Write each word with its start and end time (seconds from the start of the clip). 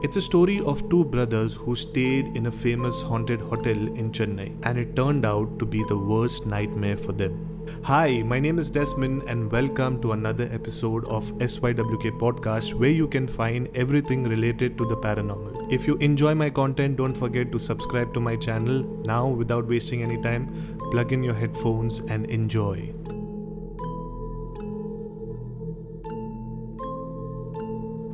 It's 0.00 0.16
a 0.16 0.22
story 0.22 0.60
of 0.60 0.88
two 0.88 1.04
brothers 1.04 1.54
who 1.54 1.74
stayed 1.74 2.36
in 2.36 2.46
a 2.46 2.52
famous 2.52 3.02
haunted 3.02 3.40
hotel 3.40 3.76
in 3.76 4.12
Chennai, 4.12 4.56
and 4.62 4.78
it 4.78 4.94
turned 4.94 5.26
out 5.26 5.58
to 5.58 5.66
be 5.66 5.82
the 5.88 5.98
worst 5.98 6.46
nightmare 6.46 6.96
for 6.96 7.10
them. 7.10 7.66
Hi, 7.82 8.22
my 8.22 8.38
name 8.38 8.60
is 8.60 8.70
Desmond, 8.70 9.24
and 9.26 9.50
welcome 9.50 10.00
to 10.02 10.12
another 10.12 10.48
episode 10.52 11.04
of 11.06 11.32
SYWK 11.38 12.16
Podcast 12.20 12.74
where 12.74 12.90
you 12.90 13.08
can 13.08 13.26
find 13.26 13.68
everything 13.74 14.22
related 14.22 14.78
to 14.78 14.84
the 14.84 14.96
paranormal. 14.96 15.66
If 15.72 15.88
you 15.88 15.96
enjoy 15.96 16.32
my 16.32 16.48
content, 16.48 16.96
don't 16.96 17.16
forget 17.16 17.50
to 17.50 17.58
subscribe 17.58 18.14
to 18.14 18.20
my 18.20 18.36
channel. 18.36 18.84
Now, 19.04 19.26
without 19.26 19.66
wasting 19.66 20.04
any 20.04 20.22
time, 20.22 20.78
plug 20.92 21.12
in 21.12 21.24
your 21.24 21.34
headphones 21.34 21.98
and 22.06 22.24
enjoy. 22.26 22.94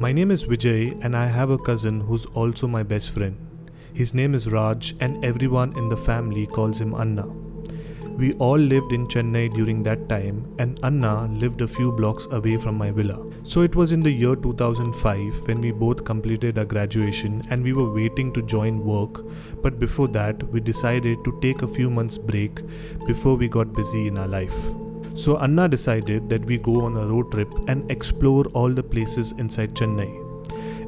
My 0.00 0.12
name 0.12 0.30
is 0.30 0.44
Vijay, 0.44 0.96
and 1.04 1.16
I 1.16 1.26
have 1.26 1.50
a 1.50 1.58
cousin 1.58 2.00
who's 2.00 2.24
also 2.26 2.68
my 2.68 2.84
best 2.84 3.10
friend. 3.10 3.36
His 3.94 4.14
name 4.14 4.32
is 4.32 4.46
Raj, 4.46 4.94
and 5.00 5.24
everyone 5.24 5.76
in 5.76 5.88
the 5.88 5.96
family 5.96 6.46
calls 6.46 6.80
him 6.80 6.94
Anna. 6.94 7.26
We 8.16 8.32
all 8.34 8.58
lived 8.58 8.92
in 8.92 9.08
Chennai 9.08 9.52
during 9.52 9.82
that 9.82 10.08
time, 10.08 10.54
and 10.60 10.78
Anna 10.84 11.26
lived 11.26 11.62
a 11.62 11.66
few 11.66 11.90
blocks 11.90 12.28
away 12.30 12.54
from 12.54 12.78
my 12.78 12.92
villa. 12.92 13.18
So 13.42 13.62
it 13.62 13.74
was 13.74 13.90
in 13.90 14.00
the 14.00 14.12
year 14.12 14.36
2005 14.36 15.48
when 15.48 15.60
we 15.60 15.72
both 15.72 16.04
completed 16.04 16.58
our 16.58 16.64
graduation 16.64 17.42
and 17.50 17.64
we 17.64 17.72
were 17.72 17.92
waiting 17.92 18.32
to 18.34 18.42
join 18.42 18.84
work. 18.84 19.24
But 19.62 19.80
before 19.80 20.06
that, 20.18 20.44
we 20.52 20.60
decided 20.60 21.24
to 21.24 21.40
take 21.42 21.62
a 21.62 21.74
few 21.76 21.90
months' 21.90 22.18
break 22.18 22.62
before 23.04 23.34
we 23.34 23.48
got 23.48 23.72
busy 23.72 24.06
in 24.06 24.16
our 24.16 24.28
life. 24.28 24.87
So 25.14 25.38
Anna 25.38 25.68
decided 25.68 26.28
that 26.30 26.44
we 26.44 26.58
go 26.58 26.80
on 26.82 26.96
a 26.96 27.06
road 27.06 27.32
trip 27.32 27.52
and 27.66 27.90
explore 27.90 28.44
all 28.54 28.70
the 28.70 28.82
places 28.82 29.32
inside 29.38 29.74
Chennai. 29.74 30.24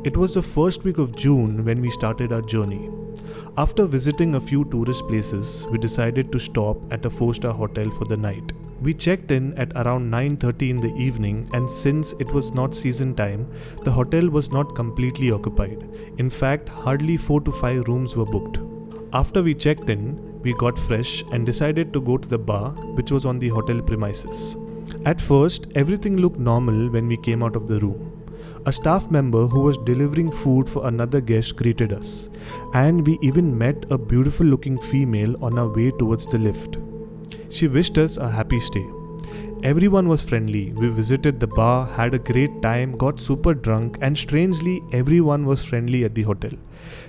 It 0.07 0.17
was 0.17 0.35
the 0.35 0.43
first 0.43 0.85
week 0.85 0.99
of 0.99 1.15
June 1.15 1.65
when 1.65 1.81
we 1.83 1.91
started 1.91 2.33
our 2.33 2.43
journey. 2.43 2.89
After 3.59 3.85
visiting 3.85 4.37
a 4.37 4.41
few 4.41 4.65
tourist 4.65 5.07
places, 5.09 5.67
we 5.71 5.79
decided 5.79 6.31
to 6.33 6.39
stop 6.39 6.77
at 6.93 7.05
a 7.05 7.11
4-star 7.11 7.53
hotel 7.53 7.91
for 7.91 8.05
the 8.05 8.17
night. 8.17 8.53
We 8.81 8.95
checked 8.95 9.31
in 9.31 9.53
at 9.59 9.73
around 9.75 10.11
9:30 10.11 10.71
in 10.71 10.77
the 10.79 10.95
evening 10.95 11.49
and 11.53 11.71
since 11.71 12.15
it 12.19 12.33
was 12.33 12.55
not 12.55 12.75
season 12.75 13.15
time, 13.15 13.47
the 13.83 13.91
hotel 13.91 14.31
was 14.31 14.51
not 14.51 14.75
completely 14.75 15.31
occupied. 15.33 15.87
In 16.17 16.31
fact, 16.31 16.69
hardly 16.69 17.17
4 17.17 17.41
to 17.43 17.53
5 17.53 17.89
rooms 17.89 18.17
were 18.17 18.25
booked. 18.25 18.61
After 19.13 19.43
we 19.43 19.55
checked 19.55 19.91
in, 19.91 20.30
we 20.43 20.55
got 20.55 20.79
fresh 20.79 21.23
and 21.33 21.47
decided 21.47 21.93
to 21.93 22.01
go 22.01 22.17
to 22.17 22.29
the 22.29 22.39
bar, 22.39 22.71
which 22.97 23.13
was 23.13 23.27
on 23.27 23.39
the 23.39 23.49
hotel 23.49 23.81
premises. 23.81 24.57
At 25.05 25.21
first, 25.21 25.67
everything 25.75 26.17
looked 26.17 26.39
normal 26.39 26.91
when 26.91 27.07
we 27.07 27.17
came 27.17 27.43
out 27.43 27.57
of 27.57 27.67
the 27.67 27.79
room. 27.81 28.07
A 28.67 28.73
staff 28.73 29.11
member 29.11 29.47
who 29.47 29.61
was 29.61 29.79
delivering 29.79 30.31
food 30.31 30.69
for 30.69 30.87
another 30.87 31.21
guest 31.21 31.57
greeted 31.57 31.93
us, 31.93 32.29
and 32.75 33.07
we 33.07 33.19
even 33.23 33.57
met 33.57 33.87
a 33.91 33.97
beautiful 33.97 34.47
looking 34.47 34.79
female 34.79 35.43
on 35.43 35.59
our 35.59 35.69
way 35.69 35.91
towards 35.93 36.27
the 36.27 36.39
lift. 36.39 36.79
She 37.49 37.69
wished 37.69 37.99
us 37.99 38.17
a 38.17 38.29
happy 38.29 38.61
stay. 38.61 38.87
Everyone 39.63 40.09
was 40.09 40.23
friendly. 40.23 40.73
We 40.73 40.89
visited 40.89 41.39
the 41.39 41.47
bar, 41.47 41.85
had 41.85 42.15
a 42.15 42.19
great 42.19 42.63
time, 42.63 42.97
got 42.97 43.21
super 43.21 43.53
drunk, 43.53 43.99
and 44.01 44.17
strangely, 44.17 44.83
everyone 44.91 45.45
was 45.45 45.63
friendly 45.63 46.03
at 46.05 46.15
the 46.15 46.23
hotel. 46.23 46.53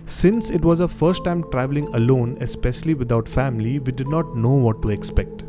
Since 0.05 0.51
it 0.51 0.61
was 0.61 0.81
our 0.81 0.89
first 0.89 1.23
time 1.23 1.49
traveling 1.49 1.87
alone, 1.93 2.37
especially 2.41 2.93
without 2.93 3.29
family, 3.29 3.79
we 3.79 3.93
did 3.93 4.09
not 4.09 4.35
know 4.35 4.51
what 4.51 4.81
to 4.81 4.89
expect. 4.89 5.43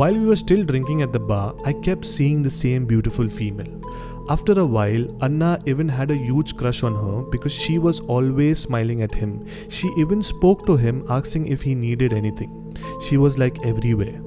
While 0.00 0.18
we 0.18 0.26
were 0.26 0.36
still 0.36 0.64
drinking 0.64 1.00
at 1.00 1.14
the 1.14 1.18
bar, 1.18 1.54
I 1.64 1.72
kept 1.72 2.04
seeing 2.04 2.42
the 2.42 2.50
same 2.50 2.84
beautiful 2.84 3.26
female. 3.30 3.80
After 4.28 4.52
a 4.60 4.66
while, 4.66 5.06
Anna 5.22 5.58
even 5.64 5.88
had 5.88 6.10
a 6.10 6.16
huge 6.16 6.58
crush 6.58 6.82
on 6.82 6.94
her 6.94 7.22
because 7.30 7.54
she 7.54 7.78
was 7.78 8.00
always 8.00 8.58
smiling 8.58 9.00
at 9.00 9.14
him. 9.14 9.46
She 9.70 9.88
even 9.96 10.20
spoke 10.20 10.66
to 10.66 10.76
him 10.76 11.06
asking 11.08 11.46
if 11.46 11.62
he 11.62 11.74
needed 11.74 12.12
anything. 12.12 12.76
She 13.00 13.16
was 13.16 13.38
like 13.38 13.64
everywhere. 13.64 14.20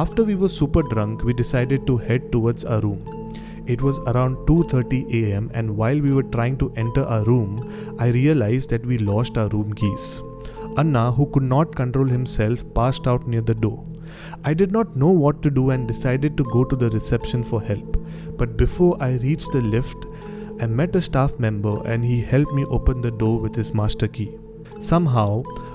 After 0.00 0.24
we 0.24 0.34
were 0.34 0.50
super 0.50 0.82
drunk, 0.82 1.24
we 1.24 1.32
decided 1.32 1.86
to 1.86 1.96
head 1.96 2.30
towards 2.30 2.66
our 2.66 2.80
room. 2.80 3.32
It 3.74 3.80
was 3.80 3.98
around 4.10 4.34
2:30 4.48 4.98
a.m. 5.18 5.46
and 5.54 5.74
while 5.78 6.00
we 6.06 6.10
were 6.16 6.24
trying 6.34 6.58
to 6.62 6.66
enter 6.82 7.04
our 7.14 7.24
room, 7.28 7.52
I 7.98 8.08
realized 8.16 8.74
that 8.74 8.84
we 8.90 8.98
lost 9.10 9.38
our 9.42 9.48
room 9.54 9.70
keys. 9.72 10.04
Anna, 10.82 11.04
who 11.18 11.26
could 11.36 11.46
not 11.52 11.78
control 11.78 12.12
himself, 12.16 12.64
passed 12.78 13.08
out 13.12 13.26
near 13.34 13.44
the 13.50 13.54
door. 13.66 13.78
I 14.50 14.52
did 14.62 14.74
not 14.76 14.98
know 15.04 15.12
what 15.22 15.40
to 15.46 15.52
do 15.58 15.64
and 15.76 15.88
decided 15.92 16.36
to 16.36 16.44
go 16.56 16.64
to 16.72 16.76
the 16.82 16.90
reception 16.96 17.44
for 17.52 17.60
help. 17.70 17.96
But 18.42 18.58
before 18.64 18.90
I 19.06 19.08
reached 19.22 19.52
the 19.52 19.62
lift, 19.76 20.04
I 20.60 20.66
met 20.80 20.98
a 21.00 21.02
staff 21.06 21.38
member 21.46 21.74
and 21.94 22.10
he 22.10 22.18
helped 22.34 22.52
me 22.58 22.66
open 22.80 23.00
the 23.06 23.14
door 23.24 23.38
with 23.46 23.56
his 23.62 23.72
master 23.82 24.10
key. 24.18 24.28
Somehow, 24.90 25.30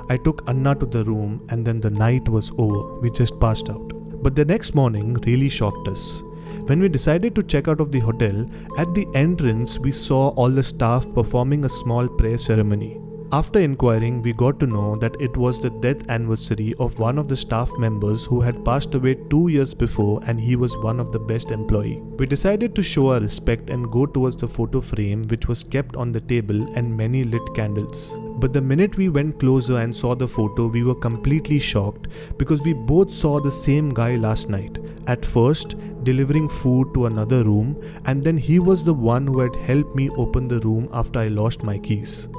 I 0.10 0.18
took 0.28 0.44
Anna 0.54 0.76
to 0.76 0.92
the 0.98 1.04
room 1.06 1.42
and 1.50 1.66
then 1.66 1.82
the 1.88 1.96
night 2.04 2.30
was 2.38 2.52
over. 2.68 2.84
We 3.06 3.10
just 3.22 3.40
passed 3.46 3.74
out. 3.76 3.98
But 4.22 4.36
the 4.36 4.46
next 4.46 4.76
morning 4.76 5.16
really 5.26 5.50
shocked 5.50 5.88
us. 5.88 6.22
When 6.68 6.80
we 6.80 6.90
decided 6.90 7.34
to 7.36 7.44
check 7.44 7.68
out 7.68 7.82
of 7.82 7.92
the 7.92 8.00
hotel, 8.00 8.46
at 8.78 8.94
the 8.94 9.08
entrance 9.16 9.80
we 9.80 9.92
saw 9.92 10.30
all 10.30 10.50
the 10.50 10.64
staff 10.64 11.08
performing 11.14 11.66
a 11.66 11.70
small 11.70 12.08
prayer 12.08 12.38
ceremony. 12.38 13.00
After 13.34 13.60
inquiring, 13.60 14.22
we 14.22 14.34
got 14.34 14.60
to 14.60 14.68
know 14.68 14.98
that 14.98 15.16
it 15.22 15.36
was 15.38 15.60
the 15.60 15.70
death 15.70 16.08
anniversary 16.10 16.74
of 16.80 17.00
one 17.00 17.18
of 17.18 17.30
the 17.30 17.38
staff 17.38 17.72
members 17.80 18.26
who 18.26 18.42
had 18.42 18.64
passed 18.66 18.94
away 18.94 19.16
two 19.30 19.48
years 19.48 19.74
before 19.74 20.22
and 20.28 20.40
he 20.40 20.58
was 20.58 20.78
one 20.78 21.00
of 21.00 21.12
the 21.12 21.20
best 21.20 21.50
employee. 21.50 22.02
We 22.20 22.26
decided 22.26 22.76
to 22.76 22.84
show 22.84 23.14
our 23.14 23.22
respect 23.22 23.70
and 23.70 23.90
go 23.90 24.06
towards 24.06 24.36
the 24.36 24.50
photo 24.50 24.82
frame 24.82 25.24
which 25.30 25.48
was 25.48 25.64
kept 25.64 25.96
on 25.96 26.12
the 26.12 26.22
table 26.22 26.62
and 26.76 26.96
many 26.96 27.24
lit 27.24 27.54
candles. 27.56 28.21
But 28.42 28.54
the 28.54 28.62
minute 28.62 28.98
we 28.98 29.08
went 29.08 29.40
closer 29.40 29.78
and 29.78 29.96
saw 29.96 30.16
the 30.16 30.28
photo, 30.28 30.66
we 30.66 30.84
were 30.84 30.96
completely 30.96 31.60
shocked 31.60 32.08
because 32.40 32.64
we 32.64 32.74
both 32.74 33.14
saw 33.14 33.40
the 33.40 33.52
same 33.52 33.90
guy 33.90 34.16
last 34.16 34.50
night. 34.50 34.80
At 35.06 35.24
first, 35.24 35.76
delivering 36.04 36.50
food 36.50 36.92
to 36.96 37.06
another 37.06 37.44
room, 37.44 37.80
and 38.06 38.24
then 38.24 38.40
he 38.40 38.58
was 38.58 38.84
the 38.84 38.96
one 38.96 39.28
who 39.28 39.42
had 39.42 39.56
helped 39.56 39.96
me 39.96 40.10
open 40.18 40.48
the 40.48 40.60
room 40.62 40.90
after 40.92 41.20
I 41.20 41.28
lost 41.28 41.62
my 41.62 41.78
keys. 41.78 42.30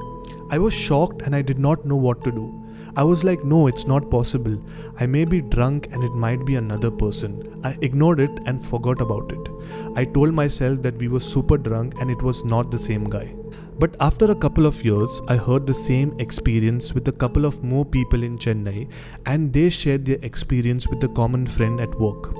I 0.49 0.57
was 0.57 0.73
shocked 0.73 1.21
and 1.21 1.33
I 1.33 1.41
did 1.41 1.57
not 1.57 1.85
know 1.85 1.95
what 1.95 2.21
to 2.25 2.31
do. 2.31 2.53
I 2.97 3.03
was 3.03 3.23
like, 3.23 3.45
no, 3.45 3.67
it's 3.67 3.87
not 3.87 4.11
possible. 4.11 4.61
I 4.99 5.05
may 5.05 5.23
be 5.23 5.39
drunk 5.39 5.87
and 5.93 6.03
it 6.03 6.11
might 6.11 6.45
be 6.45 6.55
another 6.55 6.91
person. 6.91 7.61
I 7.63 7.77
ignored 7.81 8.19
it 8.19 8.41
and 8.45 8.61
forgot 8.61 8.99
about 8.99 9.31
it. 9.31 9.47
I 9.95 10.03
told 10.03 10.33
myself 10.33 10.81
that 10.81 10.97
we 10.97 11.07
were 11.07 11.21
super 11.21 11.57
drunk 11.57 12.01
and 12.01 12.11
it 12.11 12.21
was 12.21 12.43
not 12.43 12.71
the 12.71 12.77
same 12.77 13.09
guy. 13.09 13.33
But 13.79 13.95
after 13.99 14.25
a 14.31 14.35
couple 14.35 14.65
of 14.65 14.83
years, 14.85 15.21
I 15.27 15.35
heard 15.35 15.65
the 15.65 15.73
same 15.73 16.13
experience 16.19 16.93
with 16.93 17.07
a 17.07 17.11
couple 17.11 17.45
of 17.45 17.63
more 17.63 17.85
people 17.85 18.23
in 18.23 18.37
Chennai, 18.37 18.89
and 19.25 19.51
they 19.51 19.69
shared 19.69 20.05
their 20.05 20.19
experience 20.21 20.87
with 20.87 21.03
a 21.03 21.09
common 21.09 21.47
friend 21.47 21.79
at 21.79 21.99
work. 21.99 22.33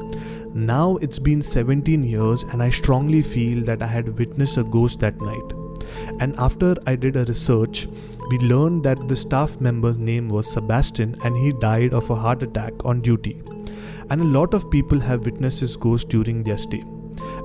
Now 0.53 0.97
it's 0.97 1.19
been 1.19 1.41
17 1.41 2.03
years, 2.03 2.43
and 2.43 2.61
I 2.61 2.69
strongly 2.69 3.21
feel 3.21 3.63
that 3.65 3.81
I 3.81 3.87
had 3.87 4.17
witnessed 4.17 4.57
a 4.57 4.63
ghost 4.63 4.99
that 4.99 5.19
night. 5.19 5.53
And 6.19 6.35
after 6.37 6.75
I 6.85 6.95
did 6.95 7.15
a 7.15 7.25
research, 7.25 7.87
we 8.29 8.37
learned 8.39 8.83
that 8.83 9.07
the 9.07 9.15
staff 9.15 9.59
member's 9.59 9.97
name 9.97 10.29
was 10.29 10.51
Sebastian 10.51 11.17
and 11.23 11.35
he 11.35 11.51
died 11.53 11.93
of 11.93 12.09
a 12.09 12.15
heart 12.15 12.43
attack 12.43 12.73
on 12.85 13.01
duty. 13.01 13.41
And 14.09 14.21
a 14.21 14.25
lot 14.25 14.53
of 14.53 14.69
people 14.69 14.99
have 14.99 15.25
witnessed 15.25 15.59
his 15.59 15.75
ghost 15.75 16.09
during 16.09 16.43
their 16.43 16.57
stay. 16.57 16.83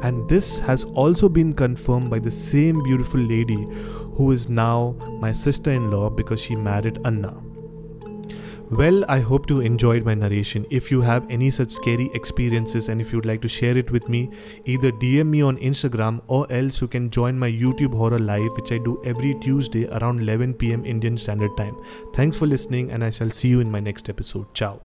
And 0.02 0.28
this 0.28 0.58
has 0.60 0.84
also 0.84 1.28
been 1.28 1.52
confirmed 1.52 2.10
by 2.10 2.18
the 2.18 2.30
same 2.30 2.82
beautiful 2.82 3.20
lady 3.20 3.66
who 4.14 4.30
is 4.32 4.48
now 4.48 4.96
my 5.20 5.32
sister 5.32 5.70
in 5.72 5.90
law 5.90 6.10
because 6.10 6.40
she 6.40 6.54
married 6.54 7.00
Anna. 7.04 7.40
Well, 8.70 9.02
I 9.08 9.20
hope 9.20 9.48
you 9.48 9.60
enjoyed 9.60 10.04
my 10.04 10.14
narration. 10.14 10.66
If 10.68 10.90
you 10.90 11.00
have 11.00 11.24
any 11.30 11.50
such 11.50 11.70
scary 11.70 12.10
experiences 12.12 12.90
and 12.90 13.00
if 13.00 13.14
you'd 13.14 13.24
like 13.24 13.40
to 13.42 13.48
share 13.48 13.78
it 13.78 13.90
with 13.90 14.10
me, 14.10 14.30
either 14.66 14.92
DM 14.92 15.28
me 15.28 15.40
on 15.40 15.56
Instagram 15.56 16.20
or 16.26 16.46
else 16.52 16.82
you 16.82 16.88
can 16.88 17.08
join 17.08 17.38
my 17.38 17.50
YouTube 17.50 17.94
Horror 17.94 18.18
Live, 18.18 18.52
which 18.56 18.70
I 18.70 18.76
do 18.76 19.00
every 19.06 19.34
Tuesday 19.40 19.88
around 19.88 20.20
11 20.20 20.54
pm 20.54 20.84
Indian 20.84 21.16
Standard 21.16 21.56
Time. 21.56 21.76
Thanks 22.12 22.36
for 22.36 22.46
listening, 22.46 22.90
and 22.90 23.02
I 23.02 23.08
shall 23.08 23.30
see 23.30 23.48
you 23.48 23.60
in 23.60 23.72
my 23.72 23.80
next 23.80 24.10
episode. 24.10 24.52
Ciao. 24.52 24.87